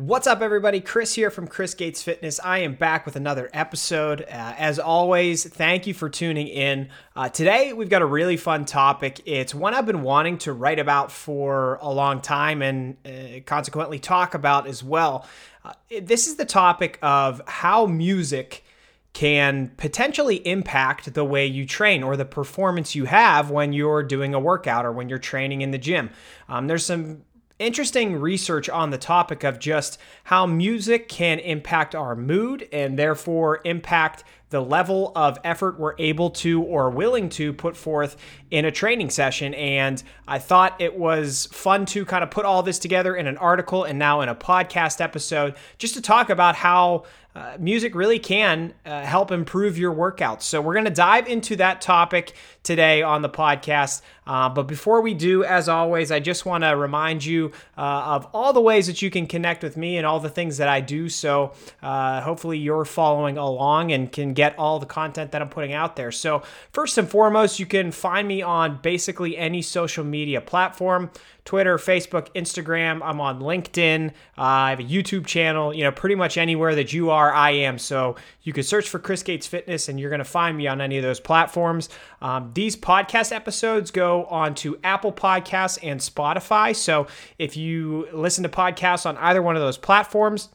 What's 0.00 0.26
up, 0.26 0.40
everybody? 0.40 0.80
Chris 0.80 1.12
here 1.12 1.30
from 1.30 1.46
Chris 1.46 1.74
Gates 1.74 2.02
Fitness. 2.02 2.40
I 2.42 2.60
am 2.60 2.72
back 2.72 3.04
with 3.04 3.16
another 3.16 3.50
episode. 3.52 4.22
Uh, 4.22 4.54
as 4.56 4.78
always, 4.78 5.46
thank 5.46 5.86
you 5.86 5.92
for 5.92 6.08
tuning 6.08 6.46
in. 6.46 6.88
Uh, 7.14 7.28
today, 7.28 7.74
we've 7.74 7.90
got 7.90 8.00
a 8.00 8.06
really 8.06 8.38
fun 8.38 8.64
topic. 8.64 9.20
It's 9.26 9.54
one 9.54 9.74
I've 9.74 9.84
been 9.84 10.00
wanting 10.00 10.38
to 10.38 10.54
write 10.54 10.78
about 10.78 11.12
for 11.12 11.78
a 11.82 11.92
long 11.92 12.22
time 12.22 12.62
and 12.62 12.96
uh, 13.04 13.40
consequently 13.44 13.98
talk 13.98 14.32
about 14.32 14.66
as 14.66 14.82
well. 14.82 15.26
Uh, 15.66 15.74
this 16.00 16.28
is 16.28 16.36
the 16.36 16.46
topic 16.46 16.98
of 17.02 17.42
how 17.46 17.84
music 17.84 18.64
can 19.12 19.68
potentially 19.76 20.36
impact 20.46 21.12
the 21.12 21.24
way 21.24 21.44
you 21.44 21.66
train 21.66 22.02
or 22.02 22.16
the 22.16 22.24
performance 22.24 22.94
you 22.94 23.04
have 23.04 23.50
when 23.50 23.74
you're 23.74 24.02
doing 24.02 24.32
a 24.32 24.40
workout 24.40 24.86
or 24.86 24.92
when 24.92 25.10
you're 25.10 25.18
training 25.18 25.60
in 25.60 25.72
the 25.72 25.78
gym. 25.78 26.08
Um, 26.48 26.68
there's 26.68 26.86
some 26.86 27.22
interesting 27.60 28.16
research 28.16 28.68
on 28.68 28.90
the 28.90 28.98
topic 28.98 29.44
of 29.44 29.58
just 29.58 29.98
how 30.24 30.46
music 30.46 31.08
can 31.08 31.38
impact 31.38 31.94
our 31.94 32.16
mood 32.16 32.66
and 32.72 32.98
therefore 32.98 33.60
impact 33.64 34.24
the 34.50 34.60
level 34.60 35.12
of 35.16 35.38
effort 35.44 35.78
we're 35.78 35.94
able 35.98 36.30
to 36.30 36.62
or 36.62 36.90
willing 36.90 37.28
to 37.30 37.52
put 37.52 37.76
forth 37.76 38.16
in 38.50 38.64
a 38.64 38.70
training 38.70 39.10
session. 39.10 39.54
And 39.54 40.02
I 40.28 40.38
thought 40.38 40.80
it 40.80 40.98
was 40.98 41.46
fun 41.46 41.86
to 41.86 42.04
kind 42.04 42.22
of 42.22 42.30
put 42.30 42.44
all 42.44 42.62
this 42.62 42.78
together 42.78 43.16
in 43.16 43.26
an 43.26 43.36
article 43.38 43.84
and 43.84 43.98
now 43.98 44.20
in 44.20 44.28
a 44.28 44.34
podcast 44.34 45.00
episode 45.00 45.54
just 45.78 45.94
to 45.94 46.02
talk 46.02 46.30
about 46.30 46.56
how 46.56 47.04
uh, 47.32 47.56
music 47.60 47.94
really 47.94 48.18
can 48.18 48.74
uh, 48.84 49.02
help 49.02 49.30
improve 49.30 49.78
your 49.78 49.94
workouts. 49.94 50.42
So, 50.42 50.60
we're 50.60 50.72
going 50.72 50.86
to 50.86 50.90
dive 50.90 51.28
into 51.28 51.54
that 51.56 51.80
topic 51.80 52.34
today 52.64 53.02
on 53.02 53.22
the 53.22 53.28
podcast. 53.28 54.02
Uh, 54.26 54.48
but 54.48 54.64
before 54.64 55.00
we 55.00 55.14
do, 55.14 55.44
as 55.44 55.68
always, 55.68 56.10
I 56.10 56.18
just 56.18 56.44
want 56.44 56.64
to 56.64 56.70
remind 56.70 57.24
you 57.24 57.52
uh, 57.78 57.80
of 57.80 58.26
all 58.32 58.52
the 58.52 58.60
ways 58.60 58.88
that 58.88 59.00
you 59.00 59.10
can 59.10 59.28
connect 59.28 59.62
with 59.62 59.76
me 59.76 59.96
and 59.96 60.06
all 60.06 60.18
the 60.18 60.28
things 60.28 60.56
that 60.56 60.68
I 60.68 60.80
do. 60.80 61.08
So, 61.08 61.52
uh, 61.82 62.20
hopefully, 62.20 62.58
you're 62.58 62.84
following 62.84 63.38
along 63.38 63.92
and 63.92 64.10
can 64.10 64.34
get 64.40 64.58
all 64.58 64.78
the 64.78 64.86
content 64.86 65.32
that 65.32 65.42
I'm 65.42 65.50
putting 65.50 65.74
out 65.74 65.96
there. 65.96 66.10
So, 66.10 66.42
first 66.72 66.96
and 66.96 67.08
foremost, 67.08 67.60
you 67.60 67.66
can 67.66 67.92
find 67.92 68.26
me 68.26 68.40
on 68.40 68.80
basically 68.80 69.36
any 69.36 69.60
social 69.60 70.02
media 70.02 70.40
platform. 70.40 71.10
Twitter, 71.44 71.76
Facebook, 71.78 72.32
Instagram. 72.34 73.00
I'm 73.02 73.20
on 73.20 73.40
LinkedIn. 73.40 74.10
Uh, 74.10 74.42
I 74.42 74.70
have 74.70 74.80
a 74.80 74.84
YouTube 74.84 75.26
channel. 75.26 75.74
You 75.74 75.84
know, 75.84 75.92
pretty 75.92 76.14
much 76.14 76.38
anywhere 76.38 76.74
that 76.74 76.92
you 76.92 77.10
are, 77.10 77.32
I 77.32 77.50
am. 77.50 77.78
So 77.78 78.16
you 78.42 78.52
can 78.52 78.62
search 78.62 78.88
for 78.88 78.98
Chris 78.98 79.22
Gates 79.22 79.46
Fitness, 79.46 79.88
and 79.88 79.98
you're 79.98 80.10
going 80.10 80.20
to 80.20 80.24
find 80.24 80.56
me 80.56 80.66
on 80.66 80.80
any 80.80 80.96
of 80.96 81.02
those 81.02 81.20
platforms. 81.20 81.88
Um, 82.22 82.52
these 82.54 82.76
podcast 82.76 83.32
episodes 83.32 83.90
go 83.90 84.24
on 84.26 84.54
to 84.56 84.78
Apple 84.84 85.12
Podcasts 85.12 85.78
and 85.82 86.00
Spotify. 86.00 86.74
So 86.74 87.06
if 87.38 87.56
you 87.56 88.08
listen 88.12 88.42
to 88.44 88.48
podcasts 88.48 89.04
on 89.04 89.16
either 89.18 89.42
one 89.42 89.56
of 89.56 89.62
those 89.62 89.78
platforms, 89.78 90.50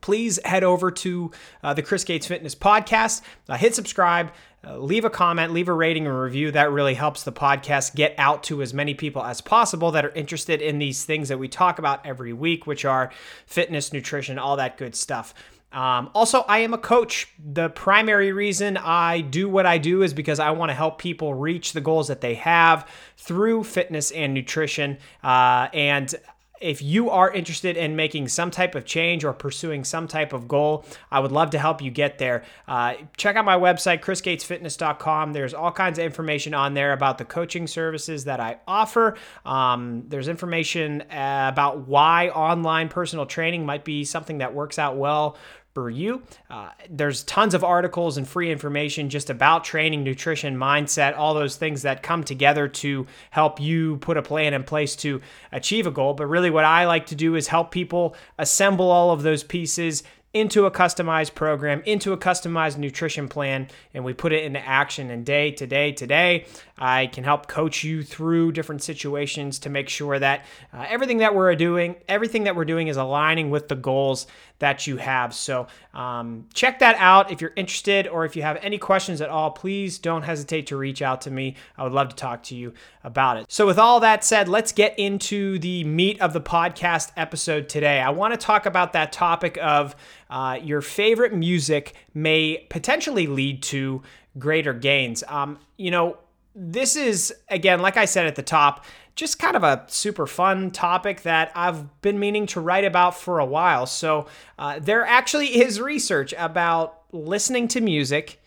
please 0.00 0.38
head 0.44 0.64
over 0.64 0.90
to 0.90 1.30
uh, 1.62 1.74
the 1.74 1.82
Chris 1.82 2.04
Gates 2.04 2.26
Fitness 2.26 2.54
podcast, 2.54 3.22
uh, 3.48 3.56
hit 3.56 3.74
subscribe, 3.74 4.32
uh, 4.66 4.76
leave 4.78 5.04
a 5.04 5.10
comment, 5.10 5.52
leave 5.52 5.68
a 5.68 5.72
rating 5.72 6.06
and 6.06 6.20
review. 6.20 6.50
That 6.50 6.72
really 6.72 6.94
helps 6.94 7.22
the 7.22 7.32
podcast 7.32 7.94
get 7.94 8.14
out 8.18 8.42
to 8.44 8.60
as 8.60 8.74
many 8.74 8.94
people 8.94 9.22
as 9.22 9.40
possible 9.40 9.92
that 9.92 10.04
are 10.04 10.10
interested 10.10 10.60
in 10.60 10.78
these 10.78 11.04
things 11.04 11.28
that 11.28 11.38
we 11.38 11.48
talk 11.48 11.78
about 11.78 12.04
every 12.04 12.32
week, 12.32 12.66
which 12.66 12.84
are 12.84 13.12
fitness, 13.46 13.92
nutrition, 13.92 14.38
all 14.38 14.56
that 14.56 14.76
good 14.76 14.96
stuff. 14.96 15.34
Um, 15.70 16.10
also, 16.14 16.40
I 16.40 16.58
am 16.60 16.72
a 16.72 16.78
coach. 16.78 17.28
The 17.38 17.68
primary 17.68 18.32
reason 18.32 18.76
I 18.78 19.20
do 19.20 19.48
what 19.48 19.66
I 19.66 19.78
do 19.78 20.02
is 20.02 20.14
because 20.14 20.40
I 20.40 20.50
want 20.52 20.70
to 20.70 20.74
help 20.74 20.98
people 20.98 21.34
reach 21.34 21.72
the 21.72 21.80
goals 21.80 22.08
that 22.08 22.22
they 22.22 22.34
have 22.36 22.88
through 23.18 23.64
fitness 23.64 24.10
and 24.10 24.32
nutrition. 24.32 24.96
Uh, 25.22 25.68
and 25.74 26.14
if 26.60 26.82
you 26.82 27.10
are 27.10 27.30
interested 27.30 27.76
in 27.76 27.96
making 27.96 28.28
some 28.28 28.50
type 28.50 28.74
of 28.74 28.84
change 28.84 29.24
or 29.24 29.32
pursuing 29.32 29.84
some 29.84 30.08
type 30.08 30.32
of 30.32 30.48
goal, 30.48 30.84
I 31.10 31.20
would 31.20 31.32
love 31.32 31.50
to 31.50 31.58
help 31.58 31.82
you 31.82 31.90
get 31.90 32.18
there. 32.18 32.44
Uh, 32.66 32.94
check 33.16 33.36
out 33.36 33.44
my 33.44 33.56
website, 33.56 34.00
chrisgatesfitness.com. 34.00 35.32
There's 35.32 35.54
all 35.54 35.72
kinds 35.72 35.98
of 35.98 36.04
information 36.04 36.54
on 36.54 36.74
there 36.74 36.92
about 36.92 37.18
the 37.18 37.24
coaching 37.24 37.66
services 37.66 38.24
that 38.24 38.40
I 38.40 38.58
offer. 38.66 39.16
Um, 39.44 40.04
there's 40.08 40.28
information 40.28 41.02
uh, 41.02 41.48
about 41.52 41.86
why 41.86 42.28
online 42.28 42.88
personal 42.88 43.26
training 43.26 43.66
might 43.66 43.84
be 43.84 44.04
something 44.04 44.38
that 44.38 44.54
works 44.54 44.78
out 44.78 44.96
well 44.96 45.36
for 45.74 45.90
you. 45.90 46.22
Uh, 46.50 46.70
there's 46.90 47.22
tons 47.24 47.54
of 47.54 47.62
articles 47.62 48.16
and 48.16 48.26
free 48.26 48.50
information 48.50 49.08
just 49.08 49.30
about 49.30 49.64
training, 49.64 50.02
nutrition, 50.02 50.56
mindset, 50.56 51.16
all 51.16 51.34
those 51.34 51.56
things 51.56 51.82
that 51.82 52.02
come 52.02 52.24
together 52.24 52.66
to 52.66 53.06
help 53.30 53.60
you 53.60 53.96
put 53.98 54.16
a 54.16 54.22
plan 54.22 54.54
in 54.54 54.64
place 54.64 54.96
to 54.96 55.20
achieve 55.52 55.86
a 55.86 55.90
goal. 55.90 56.14
But 56.14 56.26
really, 56.26 56.50
what 56.50 56.64
I 56.64 56.86
like 56.86 57.06
to 57.06 57.14
do 57.14 57.34
is 57.36 57.48
help 57.48 57.70
people 57.70 58.16
assemble 58.38 58.90
all 58.90 59.10
of 59.10 59.22
those 59.22 59.44
pieces 59.44 60.02
into 60.34 60.66
a 60.66 60.70
customized 60.70 61.34
program, 61.34 61.82
into 61.86 62.12
a 62.12 62.18
customized 62.18 62.76
nutrition 62.76 63.28
plan, 63.28 63.66
and 63.94 64.04
we 64.04 64.12
put 64.12 64.32
it 64.32 64.44
into 64.44 64.60
action. 64.66 65.10
And 65.10 65.24
day 65.24 65.50
to 65.52 65.66
day 65.66 65.92
to 65.92 66.06
day, 66.06 66.46
I 66.76 67.06
can 67.06 67.24
help 67.24 67.48
coach 67.48 67.82
you 67.82 68.02
through 68.02 68.52
different 68.52 68.82
situations 68.82 69.58
to 69.60 69.70
make 69.70 69.88
sure 69.88 70.18
that 70.18 70.44
uh, 70.72 70.84
everything 70.88 71.18
that 71.18 71.34
we're 71.34 71.54
doing, 71.56 71.96
everything 72.08 72.44
that 72.44 72.54
we're 72.54 72.66
doing 72.66 72.88
is 72.88 72.96
aligning 72.96 73.50
with 73.50 73.68
the 73.68 73.74
goals 73.74 74.26
that 74.58 74.86
you 74.86 74.96
have. 74.96 75.34
So 75.34 75.68
um, 75.94 76.46
check 76.52 76.80
that 76.80 76.96
out 76.96 77.30
if 77.30 77.40
you're 77.40 77.52
interested, 77.56 78.06
or 78.06 78.24
if 78.24 78.36
you 78.36 78.42
have 78.42 78.58
any 78.60 78.76
questions 78.78 79.20
at 79.20 79.30
all, 79.30 79.50
please 79.50 79.98
don't 79.98 80.22
hesitate 80.22 80.66
to 80.68 80.76
reach 80.76 81.00
out 81.00 81.22
to 81.22 81.30
me. 81.30 81.56
I 81.76 81.84
would 81.84 81.92
love 81.92 82.08
to 82.10 82.16
talk 82.16 82.42
to 82.44 82.56
you 82.56 82.74
about 83.04 83.38
it. 83.38 83.46
So, 83.48 83.66
with 83.66 83.78
all 83.78 84.00
that 84.00 84.24
said, 84.24 84.48
let's 84.48 84.72
get 84.72 84.98
into 84.98 85.58
the 85.58 85.84
meat 85.84 86.20
of 86.20 86.32
the 86.32 86.40
podcast 86.40 87.12
episode 87.16 87.68
today. 87.68 88.00
I 88.00 88.10
want 88.10 88.34
to 88.34 88.38
talk 88.38 88.66
about 88.66 88.92
that 88.92 89.12
topic 89.12 89.58
of 89.60 89.94
uh, 90.30 90.58
your 90.62 90.80
favorite 90.80 91.32
music 91.32 91.94
may 92.14 92.66
potentially 92.68 93.26
lead 93.26 93.62
to 93.64 94.02
greater 94.38 94.72
gains. 94.72 95.24
Um, 95.28 95.58
you 95.76 95.90
know, 95.90 96.18
this 96.54 96.96
is, 96.96 97.34
again, 97.48 97.80
like 97.80 97.96
I 97.96 98.04
said 98.04 98.26
at 98.26 98.36
the 98.36 98.42
top, 98.42 98.84
just 99.14 99.38
kind 99.38 99.56
of 99.56 99.64
a 99.64 99.84
super 99.88 100.26
fun 100.26 100.70
topic 100.70 101.22
that 101.22 101.50
I've 101.54 102.00
been 102.02 102.18
meaning 102.18 102.46
to 102.48 102.60
write 102.60 102.84
about 102.84 103.16
for 103.16 103.38
a 103.38 103.44
while. 103.44 103.86
So, 103.86 104.26
uh, 104.58 104.78
there 104.80 105.04
actually 105.04 105.46
is 105.62 105.80
research 105.80 106.34
about 106.36 107.02
listening 107.12 107.68
to 107.68 107.80
music, 107.80 108.40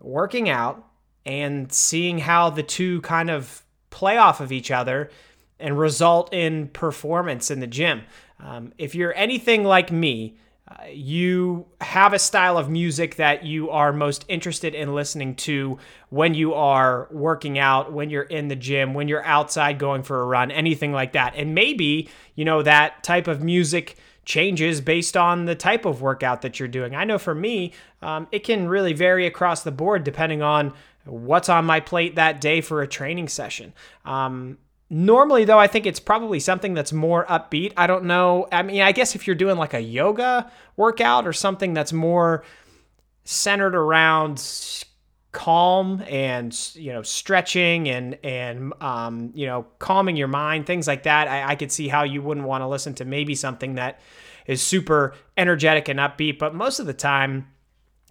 working 0.00 0.48
out, 0.48 0.84
and 1.26 1.70
seeing 1.72 2.18
how 2.18 2.50
the 2.50 2.62
two 2.62 3.00
kind 3.02 3.30
of 3.30 3.62
play 3.90 4.16
off 4.16 4.40
of 4.40 4.52
each 4.52 4.70
other 4.70 5.10
and 5.58 5.78
result 5.78 6.32
in 6.32 6.68
performance 6.68 7.50
in 7.50 7.60
the 7.60 7.66
gym. 7.66 8.02
Um, 8.38 8.72
if 8.78 8.94
you're 8.94 9.14
anything 9.14 9.64
like 9.64 9.92
me, 9.92 10.38
you 10.92 11.66
have 11.80 12.12
a 12.12 12.18
style 12.18 12.56
of 12.56 12.68
music 12.68 13.16
that 13.16 13.44
you 13.44 13.70
are 13.70 13.92
most 13.92 14.24
interested 14.28 14.74
in 14.74 14.94
listening 14.94 15.34
to 15.34 15.78
when 16.10 16.34
you 16.34 16.54
are 16.54 17.08
working 17.10 17.58
out, 17.58 17.92
when 17.92 18.10
you're 18.10 18.22
in 18.22 18.48
the 18.48 18.56
gym, 18.56 18.94
when 18.94 19.08
you're 19.08 19.24
outside 19.24 19.78
going 19.78 20.02
for 20.02 20.20
a 20.20 20.24
run, 20.24 20.50
anything 20.50 20.92
like 20.92 21.12
that. 21.12 21.34
And 21.34 21.54
maybe, 21.54 22.08
you 22.34 22.44
know, 22.44 22.62
that 22.62 23.02
type 23.02 23.26
of 23.26 23.42
music 23.42 23.96
changes 24.24 24.80
based 24.80 25.16
on 25.16 25.46
the 25.46 25.54
type 25.54 25.84
of 25.84 26.02
workout 26.02 26.42
that 26.42 26.58
you're 26.58 26.68
doing. 26.68 26.94
I 26.94 27.04
know 27.04 27.18
for 27.18 27.34
me, 27.34 27.72
um, 28.02 28.28
it 28.30 28.40
can 28.40 28.68
really 28.68 28.92
vary 28.92 29.26
across 29.26 29.62
the 29.62 29.72
board 29.72 30.04
depending 30.04 30.42
on 30.42 30.72
what's 31.04 31.48
on 31.48 31.64
my 31.64 31.80
plate 31.80 32.16
that 32.16 32.40
day 32.40 32.60
for 32.60 32.82
a 32.82 32.86
training 32.86 33.28
session. 33.28 33.72
Um, 34.04 34.58
Normally, 34.92 35.44
though, 35.44 35.58
I 35.58 35.68
think 35.68 35.86
it's 35.86 36.00
probably 36.00 36.40
something 36.40 36.74
that's 36.74 36.92
more 36.92 37.24
upbeat. 37.26 37.72
I 37.76 37.86
don't 37.86 38.04
know. 38.04 38.48
I 38.50 38.64
mean, 38.64 38.82
I 38.82 38.90
guess 38.90 39.14
if 39.14 39.24
you're 39.24 39.36
doing 39.36 39.56
like 39.56 39.72
a 39.72 39.80
yoga 39.80 40.50
workout 40.76 41.28
or 41.28 41.32
something 41.32 41.74
that's 41.74 41.92
more 41.92 42.42
centered 43.24 43.76
around 43.76 44.84
calm 45.32 46.02
and 46.08 46.74
you 46.74 46.92
know 46.92 47.02
stretching 47.02 47.88
and 47.88 48.18
and 48.24 48.72
um, 48.80 49.30
you 49.32 49.46
know 49.46 49.64
calming 49.78 50.16
your 50.16 50.26
mind 50.26 50.66
things 50.66 50.88
like 50.88 51.04
that 51.04 51.28
I, 51.28 51.52
I 51.52 51.54
could 51.54 51.70
see 51.70 51.86
how 51.86 52.02
you 52.02 52.20
wouldn't 52.20 52.46
want 52.46 52.62
to 52.62 52.66
listen 52.66 52.94
to 52.94 53.04
maybe 53.04 53.36
something 53.36 53.76
that 53.76 54.00
is 54.46 54.60
super 54.60 55.14
energetic 55.36 55.88
and 55.88 56.00
upbeat 56.00 56.40
but 56.40 56.52
most 56.52 56.80
of 56.80 56.86
the 56.86 56.92
time 56.92 57.46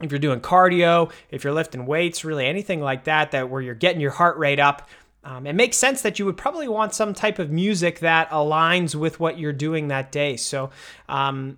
if 0.02 0.14
you're 0.14 0.20
doing 0.20 0.40
cardio 0.40 1.12
if 1.30 1.44
you're 1.44 1.52
lifting 1.52 1.86
weights 1.86 2.24
really 2.24 2.46
anything 2.46 2.80
like 2.80 3.04
that 3.04 3.32
that 3.32 3.50
where 3.50 3.62
you're 3.62 3.76
getting 3.76 4.00
your 4.00 4.12
heart 4.12 4.38
rate 4.38 4.60
up 4.60 4.88
um, 5.24 5.46
it 5.46 5.54
makes 5.54 5.78
sense 5.78 6.02
that 6.02 6.18
you 6.20 6.26
would 6.26 6.38
probably 6.38 6.68
want 6.68 6.94
some 6.94 7.14
type 7.14 7.40
of 7.40 7.52
music 7.52 8.00
that 8.00 8.30
aligns 8.30 8.96
with 8.96 9.20
what 9.20 9.38
you're 9.38 9.54
doing 9.54 9.90
that 9.90 10.12
day. 10.12 10.38
So, 10.38 10.70
um, 11.08 11.58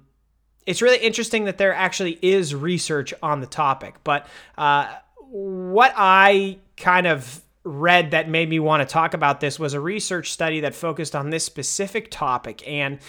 it's 0.65 0.81
really 0.81 0.97
interesting 0.97 1.45
that 1.45 1.57
there 1.57 1.73
actually 1.73 2.19
is 2.21 2.53
research 2.53 3.13
on 3.21 3.41
the 3.41 3.47
topic. 3.47 3.95
But 4.03 4.27
uh, 4.57 4.93
what 5.17 5.93
I 5.95 6.57
kind 6.77 7.07
of 7.07 7.41
read 7.63 8.11
that 8.11 8.29
made 8.29 8.49
me 8.49 8.59
want 8.59 8.87
to 8.87 8.91
talk 8.91 9.13
about 9.13 9.39
this 9.39 9.59
was 9.59 9.73
a 9.73 9.79
research 9.79 10.31
study 10.31 10.61
that 10.61 10.75
focused 10.75 11.15
on 11.15 11.29
this 11.29 11.45
specific 11.45 12.09
topic. 12.11 12.67
And 12.67 12.99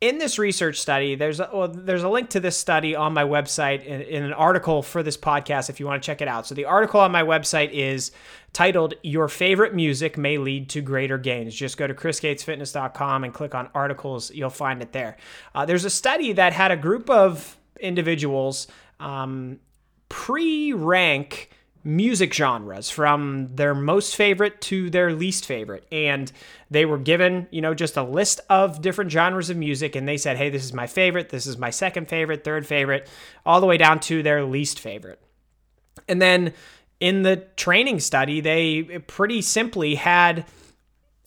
in 0.00 0.18
this 0.18 0.38
research 0.38 0.78
study, 0.78 1.14
there's 1.14 1.40
a, 1.40 1.48
well, 1.52 1.68
there's 1.68 2.02
a 2.02 2.08
link 2.08 2.30
to 2.30 2.40
this 2.40 2.56
study 2.56 2.94
on 2.94 3.14
my 3.14 3.24
website 3.24 3.84
in, 3.84 4.02
in, 4.02 4.22
an 4.24 4.32
article 4.34 4.82
for 4.82 5.02
this 5.02 5.16
podcast 5.16 5.70
if 5.70 5.80
you 5.80 5.86
want 5.86 6.02
to 6.02 6.06
check 6.06 6.20
it 6.20 6.28
out. 6.28 6.46
So 6.46 6.54
the 6.54 6.66
article 6.66 7.00
on 7.00 7.10
my 7.10 7.22
website 7.22 7.70
is 7.70 8.12
titled 8.52 8.94
"Your 9.02 9.28
Favorite 9.28 9.74
Music 9.74 10.18
May 10.18 10.36
Lead 10.36 10.68
to 10.70 10.82
Greater 10.82 11.16
Gains." 11.16 11.54
Just 11.54 11.78
go 11.78 11.86
to 11.86 11.94
chrisgatesfitness.com 11.94 13.24
and 13.24 13.32
click 13.32 13.54
on 13.54 13.70
articles. 13.74 14.30
You'll 14.30 14.50
find 14.50 14.82
it 14.82 14.92
there. 14.92 15.16
Uh, 15.54 15.64
there's 15.64 15.86
a 15.86 15.90
study 15.90 16.32
that 16.34 16.52
had 16.52 16.70
a 16.70 16.76
group 16.76 17.08
of 17.08 17.56
individuals 17.80 18.66
um, 19.00 19.60
pre-rank 20.08 21.50
music 21.86 22.34
genres 22.34 22.90
from 22.90 23.48
their 23.54 23.72
most 23.72 24.16
favorite 24.16 24.60
to 24.60 24.90
their 24.90 25.12
least 25.12 25.46
favorite. 25.46 25.86
And 25.92 26.30
they 26.68 26.84
were 26.84 26.98
given, 26.98 27.46
you 27.52 27.60
know, 27.60 27.74
just 27.74 27.96
a 27.96 28.02
list 28.02 28.40
of 28.50 28.82
different 28.82 29.12
genres 29.12 29.50
of 29.50 29.56
music. 29.56 29.94
And 29.94 30.06
they 30.06 30.16
said, 30.16 30.36
hey, 30.36 30.50
this 30.50 30.64
is 30.64 30.72
my 30.72 30.88
favorite, 30.88 31.28
this 31.28 31.46
is 31.46 31.56
my 31.56 31.70
second 31.70 32.08
favorite, 32.08 32.42
third 32.42 32.66
favorite, 32.66 33.08
all 33.46 33.60
the 33.60 33.66
way 33.66 33.76
down 33.76 34.00
to 34.00 34.22
their 34.22 34.44
least 34.44 34.80
favorite. 34.80 35.22
And 36.08 36.20
then 36.20 36.54
in 36.98 37.22
the 37.22 37.36
training 37.56 38.00
study, 38.00 38.40
they 38.40 38.82
pretty 39.06 39.40
simply 39.40 39.94
had 39.94 40.44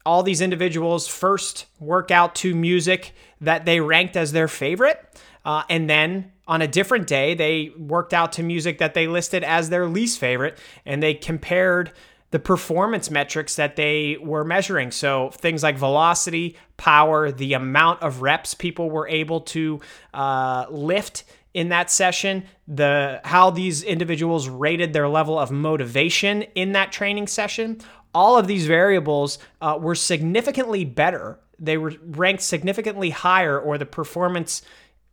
all 0.05 0.23
these 0.23 0.41
individuals 0.41 1.07
first 1.07 1.67
work 1.79 2.11
out 2.11 2.35
to 2.35 2.53
music 2.53 3.13
that 3.39 3.63
they 3.63 3.79
ranked 3.79 4.17
as 4.17 4.33
their 4.33 4.49
favorite. 4.49 4.99
Uh, 5.45 5.63
and 5.69 5.89
then 5.89 6.33
on 6.49 6.63
a 6.63 6.67
different 6.67 7.05
day, 7.05 7.35
they 7.35 7.71
worked 7.77 8.13
out 8.13 8.33
to 8.33 8.43
music 8.43 8.79
that 8.79 8.95
they 8.95 9.07
listed 9.07 9.43
as 9.43 9.69
their 9.69 9.87
least 9.87 10.19
favorite, 10.19 10.57
and 10.83 11.01
they 11.01 11.13
compared 11.13 11.93
the 12.31 12.39
performance 12.39 13.11
metrics 13.11 13.55
that 13.55 13.75
they 13.75 14.17
were 14.19 14.43
measuring. 14.43 14.89
So 14.89 15.29
things 15.29 15.61
like 15.61 15.77
velocity, 15.77 16.57
power, 16.75 17.31
the 17.31 17.53
amount 17.53 18.01
of 18.01 18.21
reps 18.23 18.55
people 18.55 18.89
were 18.89 19.07
able 19.07 19.41
to 19.41 19.79
uh, 20.13 20.65
lift 20.69 21.23
in 21.53 21.69
that 21.69 21.91
session, 21.91 22.45
the 22.67 23.21
how 23.23 23.51
these 23.51 23.83
individuals 23.83 24.49
rated 24.49 24.91
their 24.91 25.07
level 25.07 25.37
of 25.37 25.51
motivation 25.51 26.43
in 26.55 26.73
that 26.73 26.91
training 26.91 27.27
session. 27.27 27.79
All 28.13 28.37
of 28.37 28.47
these 28.47 28.65
variables 28.65 29.37
uh, 29.61 29.77
were 29.79 29.95
significantly 29.95 30.83
better. 30.83 31.39
They 31.59 31.77
were 31.77 31.93
ranked 32.05 32.41
significantly 32.41 33.11
higher, 33.11 33.59
or 33.59 33.77
the 33.77 33.85
performance 33.85 34.63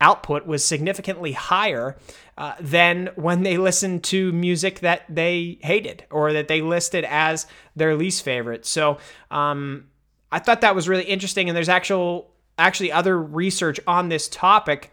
output 0.00 0.46
was 0.46 0.64
significantly 0.64 1.32
higher 1.32 1.96
uh, 2.36 2.54
than 2.60 3.10
when 3.16 3.42
they 3.42 3.56
listened 3.56 4.04
to 4.04 4.32
music 4.32 4.80
that 4.80 5.02
they 5.08 5.58
hated 5.62 6.04
or 6.10 6.32
that 6.32 6.48
they 6.48 6.60
listed 6.60 7.04
as 7.04 7.46
their 7.74 7.96
least 7.96 8.22
favorite. 8.22 8.66
So 8.66 8.98
um, 9.30 9.86
I 10.30 10.38
thought 10.38 10.60
that 10.60 10.74
was 10.74 10.88
really 10.88 11.04
interesting, 11.04 11.48
and 11.48 11.56
there's 11.56 11.68
actual 11.68 12.30
actually 12.58 12.92
other 12.92 13.20
research 13.20 13.80
on 13.86 14.08
this 14.08 14.28
topic 14.28 14.92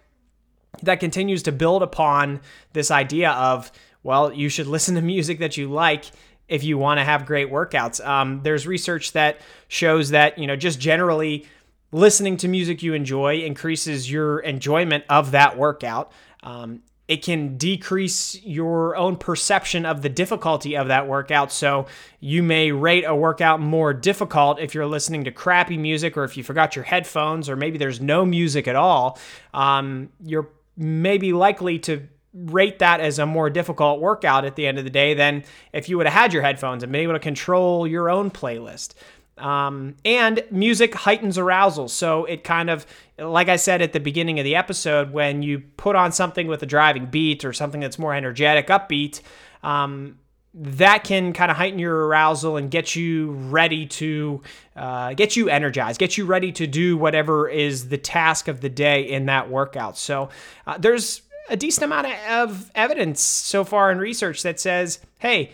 that 0.82 1.00
continues 1.00 1.44
to 1.44 1.52
build 1.52 1.84
upon 1.84 2.42
this 2.74 2.92
idea 2.92 3.32
of 3.32 3.72
well, 4.04 4.34
you 4.34 4.50
should 4.50 4.68
listen 4.68 4.96
to 4.96 5.02
music 5.02 5.40
that 5.40 5.56
you 5.56 5.72
like 5.72 6.06
if 6.50 6.64
you 6.64 6.78
want 6.78 7.00
to 7.00 7.06
have 7.06 7.26
great 7.26 7.50
workouts. 7.50 8.06
Um, 8.06 8.42
there's 8.44 8.68
research 8.68 9.14
that 9.14 9.40
shows 9.70 10.10
that 10.10 10.38
you 10.38 10.46
know 10.46 10.56
just 10.56 10.80
generally 10.80 11.46
listening 11.94 12.36
to 12.38 12.48
music 12.48 12.84
you 12.84 12.94
enjoy 12.94 13.38
increases 13.38 14.12
your 14.12 14.40
enjoyment 14.40 15.06
of 15.10 15.32
that 15.32 15.58
workout. 15.58 16.12
Um, 16.42 16.82
it 17.08 17.24
can 17.24 17.58
decrease 17.58 18.42
your 18.44 18.96
own 18.96 19.18
perception 19.18 19.86
of 19.86 20.02
the 20.02 20.10
difficulty 20.10 20.76
of 20.76 20.88
that 20.88 21.08
workout. 21.08 21.52
So 21.52 21.86
you 22.20 22.42
may 22.42 22.72
rate 22.72 23.04
a 23.04 23.16
workout 23.16 23.60
more 23.60 23.94
difficult 23.94 24.60
if 24.60 24.74
you're 24.74 24.88
listening 24.88 25.26
to 25.26 25.32
crappy 25.32 25.78
music 25.78 26.18
or 26.18 26.24
if 26.24 26.38
you 26.38 26.44
forgot 26.44 26.76
your 26.76 26.86
headphones 26.86 27.50
or 27.50 27.56
maybe 27.56 27.78
there's 27.78 28.02
no 28.02 28.26
music 28.26 28.68
at 28.68 28.76
all. 28.76 29.20
Um, 29.54 30.10
you're 30.24 30.50
maybe 30.78 31.34
likely 31.34 31.78
to 31.80 32.08
rate 32.34 32.80
that 32.80 33.00
as 33.00 33.20
a 33.20 33.26
more 33.26 33.50
difficult 33.50 34.00
workout 34.00 34.44
at 34.46 34.56
the 34.56 34.66
end 34.66 34.80
of 34.80 34.84
the 34.84 34.90
day 34.90 35.14
than 35.14 35.44
if 35.72 35.88
you 35.88 35.98
would 35.98 36.08
have 36.08 36.14
had 36.14 36.34
your 36.34 36.42
headphones 36.42 36.84
and 36.84 36.92
been 36.92 37.02
able 37.02 37.14
to 37.14 37.20
control 37.20 37.86
your 37.86 38.10
own 38.10 38.32
playlist. 38.32 38.96
Um, 39.38 39.96
and 40.06 40.44
music 40.52 40.94
heightens 40.94 41.40
arousal. 41.40 41.88
So 41.88 42.26
it 42.26 42.44
kind 42.44 42.70
of, 42.70 42.86
like 43.18 43.50
I 43.50 43.56
said 43.56 43.82
at 43.82 43.92
the 43.92 44.00
beginning 44.00 44.40
of 44.40 44.44
the 44.44 44.56
episode, 44.56 45.12
when 45.12 45.42
you 45.42 45.60
put 45.78 45.96
on 45.96 46.12
something 46.12 46.46
with 46.48 46.62
a 46.62 46.68
driving 46.68 47.08
beat 47.08 47.44
or 47.44 47.52
something 47.52 47.82
that's 47.82 47.98
more 47.98 48.14
energetic, 48.14 48.68
upbeat, 48.68 49.22
um, 49.64 50.20
that 50.54 51.04
can 51.04 51.34
kind 51.34 51.50
of 51.50 51.58
heighten 51.58 51.80
your 51.80 52.06
arousal 52.06 52.58
and 52.58 52.70
get 52.70 52.96
you 52.96 53.32
ready 53.32 53.88
to 53.88 54.42
uh, 54.76 55.14
get 55.16 55.36
you 55.36 55.50
energized, 55.50 56.00
get 56.00 56.16
you 56.16 56.26
ready 56.26 56.52
to 56.52 56.68
do 56.68 56.96
whatever 56.96 57.50
is 57.50 57.90
the 57.90 57.98
task 57.98 58.48
of 58.48 58.62
the 58.62 58.70
day 58.70 59.02
in 59.02 59.26
that 59.26 59.50
workout. 59.50 59.98
So 59.98 60.30
uh, 60.68 60.78
there's 60.78 61.24
a 61.50 61.58
decent 61.58 61.86
amount 61.86 62.08
of 62.30 62.70
evidence 62.76 63.20
so 63.20 63.64
far 63.64 63.92
in 63.92 63.98
research 63.98 64.44
that 64.44 64.60
says, 64.60 65.00
hey, 65.18 65.54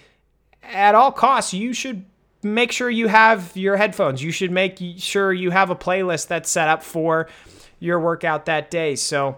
at 0.62 0.96
all 0.96 1.14
costs, 1.14 1.54
you 1.54 1.72
should 1.72 2.04
make 2.42 2.72
sure 2.72 2.90
you 2.90 3.08
have 3.08 3.56
your 3.56 3.78
headphones. 3.78 4.24
You 4.24 4.32
should 4.32 4.52
make 4.52 4.80
sure 4.98 5.34
you 5.34 5.52
have 5.52 5.70
a 5.70 5.76
playlist 5.76 6.28
that's 6.28 6.50
set 6.50 6.68
up 6.68 6.84
for 6.84 7.28
your 7.80 8.00
workout 8.00 8.46
that 8.46 8.72
day. 8.72 8.96
So 8.96 9.38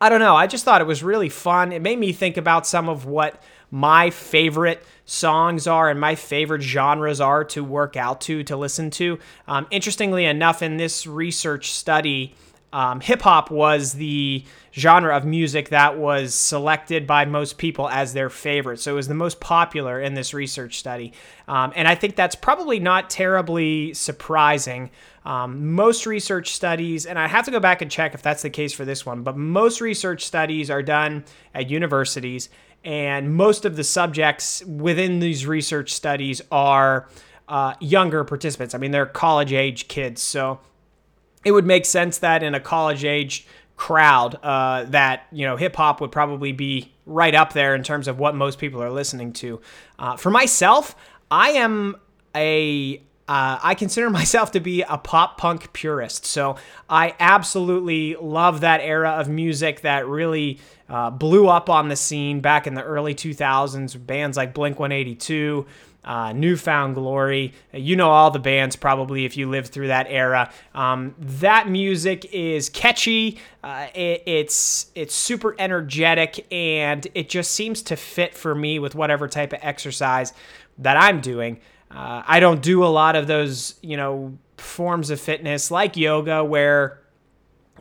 I 0.00 0.08
don't 0.08 0.20
know. 0.20 0.36
I 0.36 0.46
just 0.46 0.64
thought 0.64 0.80
it 0.80 0.86
was 0.86 1.02
really 1.02 1.28
fun. 1.28 1.72
It 1.72 1.82
made 1.82 1.98
me 1.98 2.12
think 2.12 2.36
about 2.36 2.66
some 2.66 2.88
of 2.88 3.06
what 3.06 3.42
my 3.70 4.10
favorite 4.10 4.84
songs 5.04 5.66
are 5.66 5.90
and 5.90 5.98
my 5.98 6.14
favorite 6.14 6.62
genres 6.62 7.20
are 7.20 7.44
to 7.44 7.64
work 7.64 7.96
out 7.96 8.20
to, 8.22 8.44
to 8.44 8.56
listen 8.56 8.90
to. 8.90 9.18
Um, 9.48 9.66
interestingly 9.70 10.24
enough, 10.24 10.62
in 10.62 10.76
this 10.76 11.06
research 11.06 11.72
study, 11.72 12.34
um, 12.74 13.00
hip 13.00 13.22
hop 13.22 13.52
was 13.52 13.92
the 13.92 14.44
genre 14.74 15.16
of 15.16 15.24
music 15.24 15.68
that 15.68 15.96
was 15.96 16.34
selected 16.34 17.06
by 17.06 17.24
most 17.24 17.56
people 17.56 17.88
as 17.88 18.12
their 18.12 18.28
favorite. 18.28 18.80
So 18.80 18.90
it 18.90 18.96
was 18.96 19.06
the 19.06 19.14
most 19.14 19.38
popular 19.38 20.00
in 20.00 20.14
this 20.14 20.34
research 20.34 20.76
study. 20.76 21.12
Um, 21.46 21.72
and 21.76 21.86
I 21.86 21.94
think 21.94 22.16
that's 22.16 22.34
probably 22.34 22.80
not 22.80 23.10
terribly 23.10 23.94
surprising. 23.94 24.90
Um, 25.24 25.72
most 25.72 26.04
research 26.04 26.52
studies, 26.52 27.06
and 27.06 27.16
I 27.16 27.28
have 27.28 27.44
to 27.44 27.52
go 27.52 27.60
back 27.60 27.80
and 27.80 27.88
check 27.88 28.12
if 28.12 28.22
that's 28.22 28.42
the 28.42 28.50
case 28.50 28.72
for 28.72 28.84
this 28.84 29.06
one, 29.06 29.22
but 29.22 29.36
most 29.36 29.80
research 29.80 30.26
studies 30.26 30.68
are 30.68 30.82
done 30.82 31.24
at 31.54 31.70
universities, 31.70 32.48
and 32.82 33.32
most 33.32 33.64
of 33.64 33.76
the 33.76 33.84
subjects 33.84 34.64
within 34.64 35.20
these 35.20 35.46
research 35.46 35.92
studies 35.92 36.42
are 36.50 37.08
uh, 37.48 37.74
younger 37.78 38.24
participants. 38.24 38.74
I 38.74 38.78
mean, 38.78 38.90
they're 38.90 39.06
college 39.06 39.52
age 39.52 39.86
kids. 39.86 40.20
So 40.20 40.58
it 41.44 41.52
would 41.52 41.66
make 41.66 41.84
sense 41.84 42.18
that 42.18 42.42
in 42.42 42.54
a 42.54 42.60
college 42.60 43.04
age 43.04 43.46
crowd 43.76 44.38
uh, 44.42 44.84
that 44.84 45.26
you 45.32 45.46
know 45.46 45.56
hip 45.56 45.76
hop 45.76 46.00
would 46.00 46.12
probably 46.12 46.52
be 46.52 46.92
right 47.06 47.34
up 47.34 47.52
there 47.52 47.74
in 47.74 47.82
terms 47.82 48.08
of 48.08 48.18
what 48.18 48.34
most 48.34 48.58
people 48.58 48.82
are 48.82 48.90
listening 48.90 49.32
to. 49.32 49.60
Uh, 49.98 50.16
for 50.16 50.30
myself, 50.30 50.96
I 51.30 51.50
am 51.50 51.96
a 52.34 53.02
uh, 53.26 53.58
I 53.62 53.74
consider 53.74 54.10
myself 54.20 54.52
to 54.52 54.60
be 54.60 54.82
a 54.82 54.98
pop 54.98 55.38
punk 55.38 55.72
purist. 55.72 56.26
So 56.26 56.56
I 56.88 57.14
absolutely 57.18 58.16
love 58.16 58.60
that 58.60 58.80
era 58.80 59.10
of 59.10 59.28
music 59.28 59.80
that 59.80 60.06
really 60.06 60.60
uh, 60.88 61.10
blew 61.10 61.48
up 61.48 61.70
on 61.70 61.88
the 61.88 61.96
scene 61.96 62.40
back 62.40 62.66
in 62.66 62.74
the 62.74 62.82
early 62.82 63.14
2000s. 63.14 64.06
Bands 64.06 64.36
like 64.36 64.54
Blink 64.54 64.78
182, 64.78 65.66
uh, 66.04 66.32
New 66.32 66.56
Found 66.56 66.94
Glory. 66.94 67.52
You 67.72 67.96
know 67.96 68.10
all 68.10 68.30
the 68.30 68.38
bands 68.38 68.76
probably 68.76 69.24
if 69.24 69.36
you 69.36 69.48
lived 69.48 69.68
through 69.68 69.88
that 69.88 70.06
era. 70.08 70.52
Um, 70.74 71.14
that 71.18 71.68
music 71.68 72.26
is 72.32 72.68
catchy. 72.68 73.38
Uh, 73.62 73.86
it, 73.94 74.22
it's 74.26 74.90
it's 74.94 75.14
super 75.14 75.56
energetic 75.58 76.46
and 76.52 77.06
it 77.14 77.28
just 77.28 77.52
seems 77.52 77.82
to 77.82 77.96
fit 77.96 78.34
for 78.34 78.54
me 78.54 78.78
with 78.78 78.94
whatever 78.94 79.28
type 79.28 79.52
of 79.52 79.60
exercise 79.62 80.32
that 80.78 80.96
I'm 80.96 81.20
doing. 81.20 81.60
Uh, 81.90 82.22
I 82.26 82.40
don't 82.40 82.60
do 82.60 82.84
a 82.84 82.88
lot 82.88 83.16
of 83.16 83.26
those 83.26 83.76
you 83.82 83.96
know 83.96 84.36
forms 84.56 85.10
of 85.10 85.20
fitness 85.20 85.70
like 85.70 85.96
yoga 85.96 86.44
where 86.44 87.00